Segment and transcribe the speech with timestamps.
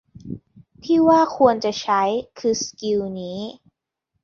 [0.83, 2.01] ที่ว่าควรจะใช้
[2.39, 3.39] คือสกิลนี้